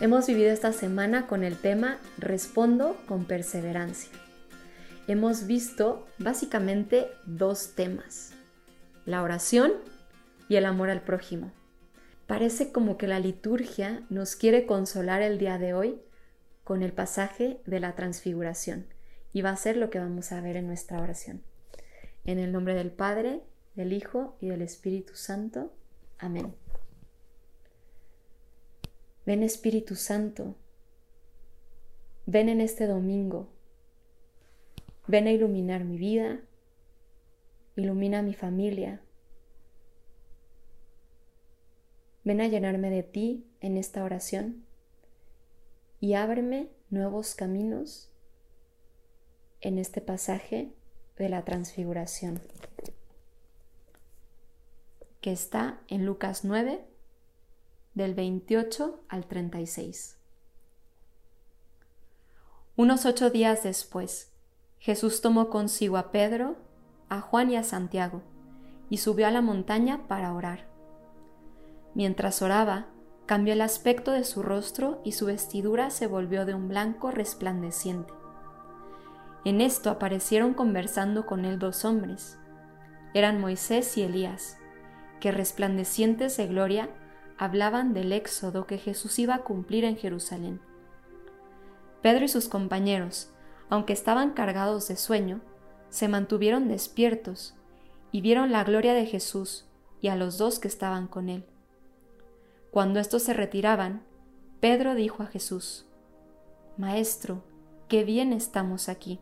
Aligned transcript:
Hemos 0.00 0.26
vivido 0.26 0.50
esta 0.50 0.72
semana 0.72 1.26
con 1.26 1.44
el 1.44 1.58
tema 1.58 1.98
Respondo 2.16 2.96
con 3.06 3.26
perseverancia. 3.26 4.10
Hemos 5.06 5.46
visto 5.46 6.06
básicamente 6.16 7.08
dos 7.26 7.74
temas, 7.74 8.32
la 9.04 9.22
oración 9.22 9.72
y 10.48 10.56
el 10.56 10.64
amor 10.64 10.88
al 10.88 11.02
prójimo. 11.02 11.52
Parece 12.26 12.72
como 12.72 12.96
que 12.96 13.08
la 13.08 13.20
liturgia 13.20 14.02
nos 14.08 14.36
quiere 14.36 14.64
consolar 14.64 15.20
el 15.20 15.38
día 15.38 15.58
de 15.58 15.74
hoy 15.74 16.00
con 16.64 16.82
el 16.82 16.94
pasaje 16.94 17.60
de 17.66 17.80
la 17.80 17.94
transfiguración 17.94 18.86
y 19.34 19.42
va 19.42 19.50
a 19.50 19.56
ser 19.56 19.76
lo 19.76 19.90
que 19.90 19.98
vamos 19.98 20.32
a 20.32 20.40
ver 20.40 20.56
en 20.56 20.66
nuestra 20.66 20.98
oración. 21.02 21.42
En 22.24 22.38
el 22.38 22.52
nombre 22.52 22.74
del 22.74 22.90
Padre, 22.90 23.42
del 23.74 23.92
Hijo 23.92 24.38
y 24.40 24.48
del 24.48 24.62
Espíritu 24.62 25.14
Santo. 25.14 25.74
Amén. 26.18 26.54
Ven 29.30 29.44
Espíritu 29.44 29.94
Santo, 29.94 30.56
ven 32.26 32.48
en 32.48 32.60
este 32.60 32.88
domingo, 32.88 33.46
ven 35.06 35.28
a 35.28 35.30
iluminar 35.30 35.84
mi 35.84 35.98
vida, 35.98 36.40
ilumina 37.76 38.22
mi 38.22 38.34
familia, 38.34 39.00
ven 42.24 42.40
a 42.40 42.48
llenarme 42.48 42.90
de 42.90 43.04
ti 43.04 43.46
en 43.60 43.76
esta 43.76 44.02
oración 44.02 44.64
y 46.00 46.14
ábreme 46.14 46.68
nuevos 46.88 47.36
caminos 47.36 48.10
en 49.60 49.78
este 49.78 50.00
pasaje 50.00 50.72
de 51.18 51.28
la 51.28 51.44
transfiguración 51.44 52.40
que 55.20 55.30
está 55.30 55.80
en 55.86 56.04
Lucas 56.04 56.44
9 56.44 56.89
del 57.94 58.14
28 58.14 59.00
al 59.08 59.26
36. 59.26 60.16
Unos 62.76 63.04
ocho 63.04 63.30
días 63.30 63.62
después, 63.62 64.30
Jesús 64.78 65.20
tomó 65.20 65.50
consigo 65.50 65.96
a 65.96 66.12
Pedro, 66.12 66.56
a 67.08 67.20
Juan 67.20 67.50
y 67.50 67.56
a 67.56 67.64
Santiago, 67.64 68.22
y 68.88 68.98
subió 68.98 69.26
a 69.26 69.30
la 69.30 69.42
montaña 69.42 70.06
para 70.08 70.32
orar. 70.32 70.66
Mientras 71.94 72.42
oraba, 72.42 72.86
cambió 73.26 73.52
el 73.52 73.60
aspecto 73.60 74.12
de 74.12 74.24
su 74.24 74.42
rostro 74.42 75.00
y 75.04 75.12
su 75.12 75.26
vestidura 75.26 75.90
se 75.90 76.06
volvió 76.06 76.46
de 76.46 76.54
un 76.54 76.68
blanco 76.68 77.10
resplandeciente. 77.10 78.12
En 79.44 79.60
esto 79.60 79.90
aparecieron 79.90 80.54
conversando 80.54 81.26
con 81.26 81.44
él 81.44 81.58
dos 81.58 81.84
hombres. 81.84 82.38
Eran 83.14 83.40
Moisés 83.40 83.96
y 83.96 84.02
Elías, 84.02 84.58
que 85.18 85.32
resplandecientes 85.32 86.36
de 86.36 86.46
gloria 86.46 86.88
hablaban 87.40 87.94
del 87.94 88.12
éxodo 88.12 88.66
que 88.66 88.76
Jesús 88.76 89.18
iba 89.18 89.34
a 89.34 89.44
cumplir 89.44 89.84
en 89.84 89.96
Jerusalén. 89.96 90.60
Pedro 92.02 92.26
y 92.26 92.28
sus 92.28 92.50
compañeros, 92.50 93.30
aunque 93.70 93.94
estaban 93.94 94.32
cargados 94.32 94.88
de 94.88 94.96
sueño, 94.96 95.40
se 95.88 96.06
mantuvieron 96.06 96.68
despiertos 96.68 97.54
y 98.12 98.20
vieron 98.20 98.52
la 98.52 98.62
gloria 98.62 98.92
de 98.92 99.06
Jesús 99.06 99.66
y 100.02 100.08
a 100.08 100.16
los 100.16 100.36
dos 100.36 100.58
que 100.58 100.68
estaban 100.68 101.06
con 101.06 101.30
él. 101.30 101.46
Cuando 102.70 103.00
estos 103.00 103.22
se 103.22 103.32
retiraban, 103.32 104.02
Pedro 104.60 104.94
dijo 104.94 105.22
a 105.22 105.26
Jesús, 105.26 105.86
Maestro, 106.76 107.42
qué 107.88 108.04
bien 108.04 108.34
estamos 108.34 108.90
aquí. 108.90 109.18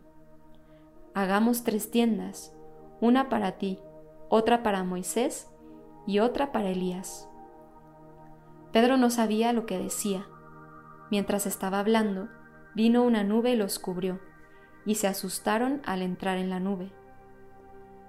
Hagamos 1.15 1.63
tres 1.63 1.93
tiendas, 1.93 2.53
una 3.01 3.29
para 3.29 3.59
ti, 3.59 3.79
otra 4.29 4.65
para 4.65 4.83
Moisés 4.83 5.47
y 6.05 6.19
otra 6.19 6.51
para 6.51 6.71
Elías. 6.71 7.29
Pedro 8.73 8.97
no 8.97 9.11
sabía 9.11 9.53
lo 9.53 9.67
que 9.67 9.79
decía. 9.79 10.27
Mientras 11.11 11.47
estaba 11.47 11.81
hablando, 11.81 12.29
vino 12.75 13.03
una 13.03 13.25
nube 13.25 13.53
y 13.53 13.57
los 13.57 13.79
cubrió, 13.79 14.21
y 14.85 14.97
se 14.97 15.07
asustaron 15.07 15.81
al 15.85 16.03
entrar 16.03 16.39
en 16.39 16.51
la 16.51 16.61
nube. 16.61 16.91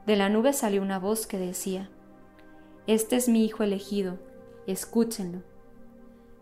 De 0.06 0.16
la 0.16 0.30
nube 0.30 0.54
salió 0.54 0.82
una 0.82 1.00
voz 1.00 1.28
que 1.28 1.38
decía, 1.38 1.90
Este 2.88 3.16
es 3.16 3.30
mi 3.30 3.46
Hijo 3.46 3.64
elegido, 3.64 4.18
escúchenlo. 4.68 5.44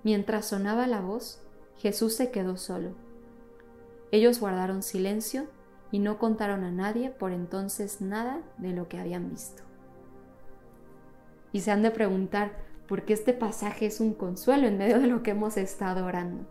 Mientras 0.03 0.47
sonaba 0.47 0.87
la 0.87 1.01
voz, 1.01 1.41
Jesús 1.77 2.15
se 2.15 2.31
quedó 2.31 2.57
solo. 2.57 2.95
Ellos 4.11 4.39
guardaron 4.39 4.83
silencio 4.83 5.47
y 5.91 5.99
no 5.99 6.17
contaron 6.17 6.63
a 6.63 6.71
nadie 6.71 7.09
por 7.09 7.31
entonces 7.31 8.01
nada 8.01 8.41
de 8.57 8.73
lo 8.73 8.87
que 8.87 8.99
habían 8.99 9.29
visto. 9.29 9.63
Y 11.51 11.61
se 11.61 11.71
han 11.71 11.81
de 11.81 11.91
preguntar, 11.91 12.66
porque 12.87 13.13
este 13.13 13.33
pasaje 13.33 13.85
es 13.85 13.99
un 13.99 14.13
consuelo 14.13 14.67
en 14.67 14.77
medio 14.77 14.99
de 14.99 15.07
lo 15.07 15.23
que 15.23 15.31
hemos 15.31 15.57
estado 15.57 16.05
orando. 16.05 16.45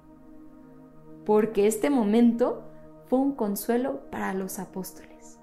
Porque 1.25 1.67
este 1.67 1.91
momento 1.91 2.71
fue 3.09 3.19
un 3.19 3.33
consuelo 3.33 4.09
para 4.11 4.35
los 4.35 4.59
apóstoles. 4.59 5.39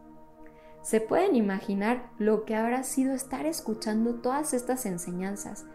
¿Se 0.81 0.99
pueden 0.99 1.35
imaginar 1.35 2.09
lo 2.17 2.43
que 2.43 2.55
habrá 2.55 2.83
sido 2.83 3.13
estar 3.13 3.45
escuchando 3.45 4.15
todas 4.15 4.53
estas 4.53 4.85
enseñanzas 4.85 5.65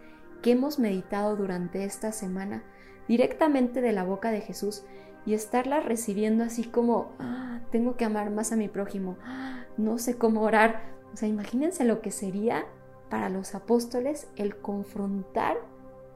que 0.43 0.53
hemos 0.53 0.79
meditado 0.79 1.35
durante 1.35 1.85
esta 1.85 2.12
semana 2.12 2.62
directamente 3.09 3.81
de 3.81 3.93
la 3.93 4.05
boca 4.05 4.31
de 4.31 4.43
Jesús 4.43 4.85
y 5.25 5.35
estarlas 5.35 5.85
recibiendo 5.85 6.45
así 6.45 6.65
como, 6.65 7.12
ah, 7.19 7.61
tengo 7.73 7.97
que 7.97 8.05
amar 8.05 8.31
más 8.31 8.53
a 8.53 8.56
mi 8.56 8.69
prójimo, 8.69 9.17
ah, 9.25 9.65
no 9.79 9.99
sé 9.99 10.17
cómo 10.17 10.43
orar? 10.43 10.83
O 11.12 11.17
sea, 11.17 11.29
imagínense 11.29 11.85
lo 11.85 12.03
que 12.03 12.11
sería 12.11 12.67
para 13.09 13.29
los 13.29 13.55
apóstoles 13.55 14.29
el 14.37 14.57
confrontar 14.57 15.57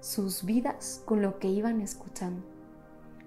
sus 0.01 0.45
vidas 0.45 1.03
con 1.05 1.23
lo 1.23 1.39
que 1.39 1.49
iban 1.49 1.81
escuchando. 1.81 2.45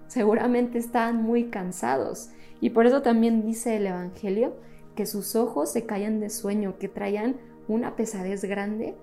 Seguramente 0.08 0.78
estaban 0.78 1.22
muy 1.22 1.50
cansados 1.50 2.30
y 2.60 2.70
por 2.70 2.86
eso 2.86 3.02
también 3.02 3.44
dice 3.44 3.76
el 3.76 3.86
Evangelio 3.86 4.54
que 4.94 5.06
sus 5.06 5.36
ojos 5.36 5.70
se 5.72 5.84
caían 5.84 6.20
de 6.20 6.30
sueño, 6.30 6.78
que 6.78 6.88
traían 6.88 7.36
una 7.68 7.96
pesadez 7.96 8.44
grande 8.44 8.94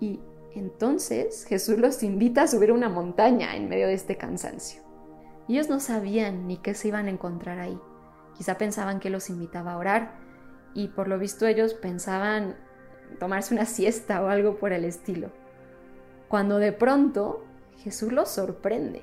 y 0.00 0.20
entonces 0.54 1.44
Jesús 1.44 1.78
los 1.78 2.02
invita 2.02 2.42
a 2.42 2.46
subir 2.46 2.72
una 2.72 2.88
montaña 2.88 3.56
en 3.56 3.68
medio 3.68 3.86
de 3.86 3.94
este 3.94 4.16
cansancio. 4.16 4.82
Ellos 5.48 5.68
no 5.68 5.80
sabían 5.80 6.46
ni 6.46 6.56
qué 6.58 6.74
se 6.74 6.88
iban 6.88 7.06
a 7.06 7.10
encontrar 7.10 7.58
ahí. 7.58 7.78
Quizá 8.36 8.58
pensaban 8.58 9.00
que 9.00 9.10
los 9.10 9.28
invitaba 9.28 9.72
a 9.72 9.78
orar 9.78 10.14
y 10.74 10.88
por 10.88 11.08
lo 11.08 11.18
visto 11.18 11.46
ellos 11.46 11.74
pensaban 11.74 12.56
tomarse 13.18 13.54
una 13.54 13.66
siesta 13.66 14.22
o 14.22 14.28
algo 14.28 14.56
por 14.56 14.72
el 14.72 14.84
estilo. 14.84 15.30
Cuando 16.28 16.58
de 16.58 16.72
pronto 16.72 17.44
Jesús 17.78 18.12
los 18.12 18.28
sorprende. 18.30 19.02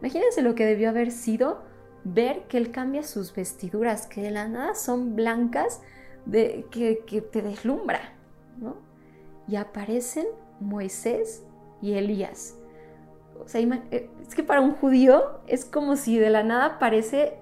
Imagínense 0.00 0.42
lo 0.42 0.54
que 0.54 0.66
debió 0.66 0.88
haber 0.88 1.10
sido 1.10 1.62
ver 2.04 2.44
que 2.48 2.56
Él 2.56 2.70
cambia 2.70 3.02
sus 3.02 3.34
vestiduras, 3.34 4.06
que 4.06 4.22
de 4.22 4.30
la 4.30 4.48
nada 4.48 4.74
son 4.74 5.14
blancas, 5.14 5.80
de, 6.26 6.66
que, 6.70 7.04
que 7.06 7.20
te 7.20 7.42
deslumbra, 7.42 8.00
¿no? 8.58 8.76
Y 9.48 9.56
aparecen 9.56 10.26
Moisés 10.60 11.44
y 11.80 11.94
Elías. 11.94 12.56
O 13.42 13.48
sea, 13.48 13.60
eh, 13.90 14.10
es 14.26 14.34
que 14.34 14.42
para 14.42 14.60
un 14.60 14.74
judío 14.74 15.40
es 15.46 15.64
como 15.64 15.96
si 15.96 16.18
de 16.18 16.30
la 16.30 16.42
nada 16.42 16.66
aparece, 16.66 17.38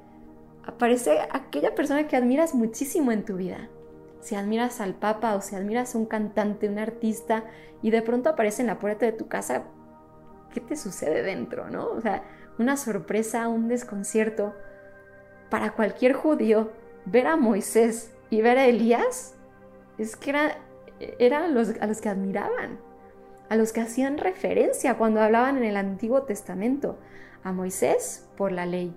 aparece 0.64 1.18
aquella 1.30 1.74
persona 1.74 2.06
que 2.06 2.16
admiras 2.16 2.54
muchísimo 2.54 3.10
en 3.12 3.24
tu 3.24 3.36
vida 3.36 3.68
si 4.20 4.34
admiras 4.34 4.80
al 4.80 4.94
Papa 4.94 5.34
o 5.34 5.40
si 5.40 5.56
admiras 5.56 5.94
a 5.94 5.98
un 5.98 6.06
cantante, 6.06 6.68
un 6.68 6.78
artista, 6.78 7.44
y 7.82 7.90
de 7.90 8.02
pronto 8.02 8.30
aparece 8.30 8.62
en 8.62 8.68
la 8.68 8.78
puerta 8.78 9.06
de 9.06 9.12
tu 9.12 9.28
casa, 9.28 9.64
¿qué 10.52 10.60
te 10.60 10.76
sucede 10.76 11.22
dentro, 11.22 11.70
no? 11.70 11.90
O 11.90 12.00
sea, 12.00 12.22
una 12.58 12.76
sorpresa, 12.76 13.48
un 13.48 13.68
desconcierto. 13.68 14.54
Para 15.50 15.72
cualquier 15.72 16.12
judío, 16.12 16.72
ver 17.04 17.26
a 17.26 17.36
Moisés 17.36 18.12
y 18.30 18.42
ver 18.42 18.58
a 18.58 18.66
Elías, 18.66 19.36
es 19.96 20.16
que 20.16 20.30
era, 20.30 20.58
eran 21.18 21.54
los, 21.54 21.70
a 21.80 21.86
los 21.86 22.00
que 22.00 22.08
admiraban, 22.08 22.78
a 23.48 23.56
los 23.56 23.72
que 23.72 23.80
hacían 23.80 24.18
referencia 24.18 24.98
cuando 24.98 25.20
hablaban 25.20 25.56
en 25.56 25.64
el 25.64 25.76
Antiguo 25.76 26.22
Testamento, 26.22 26.98
a 27.44 27.52
Moisés 27.52 28.28
por 28.36 28.52
la 28.52 28.66
ley 28.66 28.94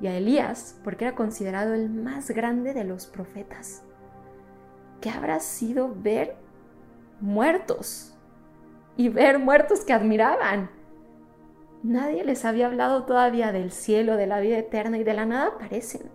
y 0.00 0.06
a 0.06 0.16
Elías 0.16 0.78
porque 0.82 1.04
era 1.04 1.14
considerado 1.14 1.74
el 1.74 1.90
más 1.90 2.30
grande 2.30 2.72
de 2.72 2.84
los 2.84 3.06
profetas. 3.06 3.82
¿Qué 5.00 5.10
habrá 5.10 5.40
sido 5.40 5.94
ver 5.94 6.36
muertos? 7.20 8.14
Y 8.96 9.08
ver 9.08 9.38
muertos 9.38 9.80
que 9.80 9.92
admiraban. 9.92 10.70
Nadie 11.82 12.24
les 12.24 12.44
había 12.44 12.66
hablado 12.66 13.04
todavía 13.04 13.52
del 13.52 13.72
cielo, 13.72 14.16
de 14.16 14.26
la 14.26 14.40
vida 14.40 14.58
eterna 14.58 14.98
y 14.98 15.04
de 15.04 15.14
la 15.14 15.24
nada 15.24 15.46
aparecen. 15.54 16.10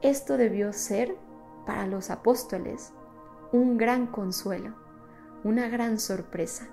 Esto 0.00 0.36
debió 0.36 0.72
ser 0.72 1.16
para 1.66 1.86
los 1.86 2.10
apóstoles 2.10 2.92
un 3.52 3.76
gran 3.78 4.06
consuelo, 4.06 4.74
una 5.44 5.68
gran 5.68 5.98
sorpresa. 5.98 6.68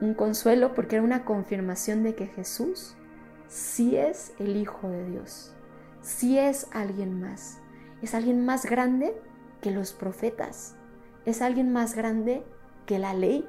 Un 0.00 0.14
consuelo 0.14 0.74
porque 0.74 0.96
era 0.96 1.04
una 1.04 1.24
confirmación 1.24 2.02
de 2.02 2.14
que 2.14 2.26
Jesús 2.26 2.96
sí 3.46 3.96
es 3.96 4.34
el 4.38 4.56
Hijo 4.56 4.88
de 4.88 5.04
Dios, 5.04 5.54
sí 6.00 6.38
es 6.38 6.66
alguien 6.72 7.20
más, 7.20 7.58
es 8.00 8.14
alguien 8.14 8.44
más 8.44 8.66
grande 8.66 9.14
que 9.62 9.70
los 9.70 9.94
profetas. 9.94 10.74
Es 11.24 11.40
alguien 11.40 11.72
más 11.72 11.94
grande 11.94 12.44
que 12.84 12.98
la 12.98 13.14
ley, 13.14 13.48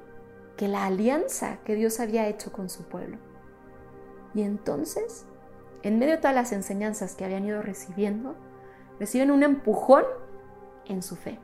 que 0.56 0.70
la 0.70 0.86
alianza 0.86 1.58
que 1.66 1.76
Dios 1.76 2.00
había 2.00 2.28
hecho 2.30 2.54
con 2.54 2.70
su 2.70 2.84
pueblo. 2.88 3.18
Y 4.34 4.44
entonces, 4.44 5.26
en 5.82 6.00
medio 6.00 6.14
de 6.14 6.20
todas 6.20 6.36
las 6.36 6.54
enseñanzas 6.54 7.16
que 7.16 7.26
habían 7.26 7.46
ido 7.46 7.62
recibiendo, 7.62 8.36
reciben 9.00 9.32
un 9.32 9.44
empujón 9.44 10.06
en 10.86 11.02
su 11.02 11.16
fe. 11.16 11.40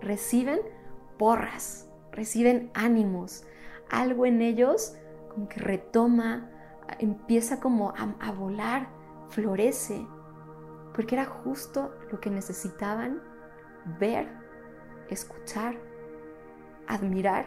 Reciben 0.00 0.60
porras, 1.18 1.88
reciben 2.12 2.70
ánimos, 2.74 3.44
algo 3.90 4.26
en 4.26 4.42
ellos 4.42 4.96
como 5.32 5.48
que 5.48 5.60
retoma, 5.60 6.50
empieza 6.98 7.60
como 7.60 7.90
a, 7.90 8.14
a 8.20 8.32
volar, 8.32 8.88
florece, 9.28 10.06
porque 10.94 11.14
era 11.14 11.26
justo 11.26 11.94
lo 12.10 12.20
que 12.20 12.30
necesitaban 12.30 13.20
ver, 13.98 14.28
escuchar, 15.08 15.76
admirar. 16.86 17.46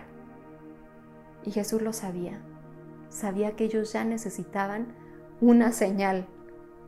Y 1.43 1.51
Jesús 1.51 1.81
lo 1.81 1.93
sabía, 1.93 2.41
sabía 3.09 3.55
que 3.55 3.65
ellos 3.65 3.93
ya 3.93 4.03
necesitaban 4.03 4.93
una 5.41 5.71
señal. 5.71 6.27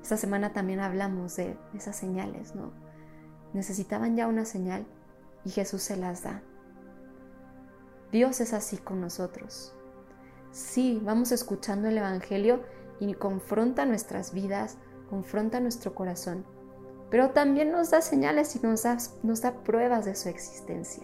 Esta 0.02 0.18
semana 0.18 0.52
también 0.52 0.80
hablamos 0.80 1.36
de 1.36 1.58
esas 1.74 1.96
señales, 1.96 2.56
¿no? 2.56 2.74
Necesitaban 3.54 4.16
ya 4.16 4.28
una 4.28 4.46
señal 4.46 4.86
y 5.46 5.52
Jesús 5.52 5.82
se 5.84 5.96
las 5.96 6.24
da. 6.24 6.42
Dios 8.12 8.42
es 8.42 8.54
así 8.54 8.78
con 8.78 9.00
nosotros. 9.00 9.74
Sí, 10.52 11.00
vamos 11.04 11.32
escuchando 11.32 11.88
el 11.88 11.98
Evangelio 11.98 12.62
y 13.00 13.14
confronta 13.14 13.86
nuestras 13.86 14.34
vidas, 14.34 14.78
confronta 15.10 15.62
nuestro 15.62 15.96
corazón, 15.96 16.46
pero 17.12 17.32
también 17.32 17.72
nos 17.72 17.92
da 17.92 18.02
señales 18.02 18.56
y 18.56 18.62
nos 18.66 18.84
da, 18.84 19.54
pruebas 19.64 20.06
de 20.06 20.16
su 20.16 20.30
existencia. 20.30 21.04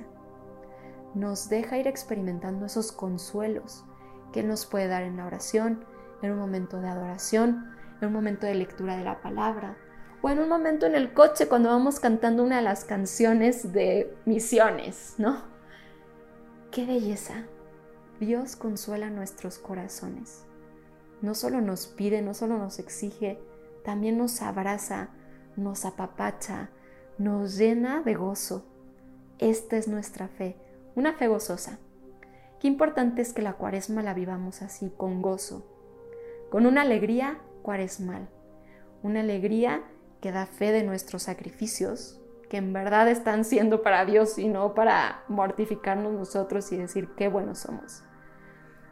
Nos 1.13 1.49
deja 1.49 1.77
ir 1.77 1.87
experimentando 1.87 2.65
esos 2.65 2.93
consuelos 2.93 3.83
que 4.31 4.39
Él 4.39 4.47
nos 4.47 4.65
puede 4.65 4.87
dar 4.87 5.03
en 5.03 5.17
la 5.17 5.25
oración, 5.25 5.85
en 6.21 6.31
un 6.31 6.39
momento 6.39 6.79
de 6.79 6.87
adoración, 6.87 7.75
en 8.01 8.07
un 8.07 8.13
momento 8.13 8.47
de 8.47 8.55
lectura 8.55 8.95
de 8.95 9.03
la 9.03 9.21
palabra, 9.21 9.77
o 10.21 10.29
en 10.29 10.39
un 10.39 10.47
momento 10.47 10.85
en 10.85 10.95
el 10.95 11.13
coche 11.13 11.49
cuando 11.49 11.69
vamos 11.69 11.99
cantando 11.99 12.43
una 12.43 12.57
de 12.57 12.63
las 12.63 12.85
canciones 12.85 13.73
de 13.73 14.15
misiones, 14.25 15.15
¿no? 15.17 15.43
¡Qué 16.71 16.85
belleza! 16.85 17.45
Dios 18.21 18.55
consuela 18.55 19.09
nuestros 19.09 19.59
corazones. 19.59 20.45
No 21.21 21.35
solo 21.35 21.59
nos 21.59 21.87
pide, 21.87 22.21
no 22.21 22.33
solo 22.33 22.57
nos 22.57 22.79
exige, 22.79 23.39
también 23.83 24.17
nos 24.17 24.41
abraza, 24.41 25.09
nos 25.57 25.85
apapacha, 25.85 26.69
nos 27.17 27.57
llena 27.57 28.01
de 28.01 28.13
gozo. 28.13 28.65
Esta 29.39 29.77
es 29.77 29.87
nuestra 29.87 30.27
fe, 30.27 30.55
una 30.95 31.13
fe 31.13 31.27
gozosa. 31.27 31.79
Qué 32.59 32.67
importante 32.67 33.21
es 33.21 33.33
que 33.33 33.41
la 33.41 33.53
cuaresma 33.53 34.01
la 34.01 34.13
vivamos 34.13 34.61
así, 34.61 34.91
con 34.95 35.21
gozo, 35.21 35.65
con 36.49 36.65
una 36.65 36.81
alegría 36.81 37.39
cuaresmal, 37.61 38.29
una 39.03 39.19
alegría 39.19 39.83
que 40.21 40.31
da 40.31 40.45
fe 40.45 40.71
de 40.71 40.83
nuestros 40.83 41.23
sacrificios, 41.23 42.19
que 42.49 42.57
en 42.57 42.73
verdad 42.73 43.09
están 43.09 43.43
siendo 43.43 43.83
para 43.83 44.05
Dios 44.05 44.39
y 44.39 44.47
no 44.47 44.73
para 44.73 45.23
mortificarnos 45.27 46.13
nosotros 46.13 46.71
y 46.71 46.77
decir 46.77 47.09
qué 47.15 47.27
buenos 47.27 47.59
somos. 47.59 48.03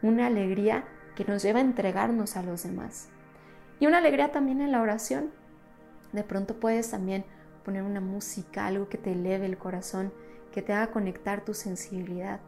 Una 0.01 0.27
alegría 0.27 0.85
que 1.15 1.25
nos 1.25 1.41
lleva 1.41 1.59
a 1.59 1.63
entregarnos 1.63 2.35
a 2.35 2.43
los 2.43 2.63
demás. 2.63 3.09
Y 3.79 3.87
una 3.87 3.97
alegría 3.99 4.31
también 4.31 4.61
en 4.61 4.71
la 4.71 4.81
oración. 4.81 5.31
De 6.13 6.23
pronto 6.23 6.59
puedes 6.59 6.91
también 6.91 7.25
poner 7.63 7.83
una 7.83 8.01
música, 8.01 8.67
algo 8.67 8.89
que 8.89 8.97
te 8.97 9.11
eleve 9.11 9.45
el 9.45 9.57
corazón, 9.57 10.13
que 10.51 10.61
te 10.61 10.73
haga 10.73 10.91
conectar 10.91 11.43
tu 11.43 11.53
sensibilidad. 11.53 12.39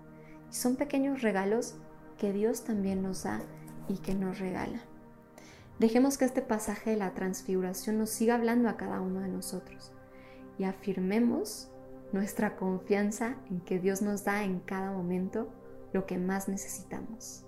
Y 0.52 0.56
son 0.56 0.76
pequeños 0.76 1.22
regalos 1.22 1.76
que 2.18 2.32
Dios 2.32 2.64
también 2.64 3.02
nos 3.02 3.24
da 3.24 3.42
y 3.88 3.98
que 3.98 4.16
nos 4.16 4.40
regala. 4.40 4.80
Dejemos 5.80 6.18
que 6.18 6.26
este 6.26 6.42
pasaje 6.42 6.92
de 6.92 6.98
la 6.98 7.14
transfiguración 7.14 7.98
nos 7.98 8.10
siga 8.10 8.36
hablando 8.36 8.70
a 8.70 8.78
cada 8.78 9.02
uno 9.02 9.20
de 9.20 9.28
nosotros 9.28 9.92
y 10.58 10.64
afirmemos 10.64 11.70
nuestra 12.14 12.56
confianza 12.56 13.36
en 13.50 13.62
que 13.62 13.80
Dios 13.80 14.02
nos 14.02 14.24
da 14.24 14.44
en 14.44 14.60
cada 14.60 14.92
momento 14.92 15.50
lo 15.94 16.06
que 16.06 16.18
más 16.18 16.48
necesitamos. 16.48 17.47